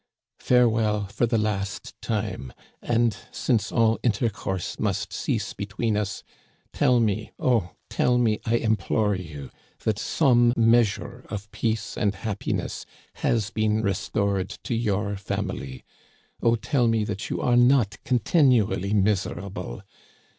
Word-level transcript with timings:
Farewell 0.39 1.05
for 1.09 1.27
the 1.27 1.37
last 1.37 1.93
time, 2.01 2.51
and, 2.81 3.15
since 3.31 3.71
all 3.71 3.99
intercourse 4.01 4.79
must 4.79 5.13
cease 5.13 5.53
between 5.53 5.95
us, 5.95 6.23
tell 6.73 6.99
me, 6.99 7.29
oh, 7.37 7.75
tell 7.87 8.17
me, 8.17 8.39
I 8.43 8.55
implore 8.55 9.13
you, 9.13 9.51
that 9.83 9.99
some 9.99 10.53
measure 10.57 11.23
of 11.29 11.51
peace 11.51 11.95
and 11.99 12.15
happiness 12.15 12.83
has 13.17 13.51
been 13.51 13.83
restored 13.83 14.49
to 14.63 14.73
your 14.73 15.17
family! 15.17 15.83
Oh, 16.41 16.55
tell 16.55 16.87
me 16.87 17.03
that 17.03 17.29
you 17.29 17.39
are 17.39 17.55
not 17.55 18.03
continually 18.03 18.95
miserable 18.95 19.83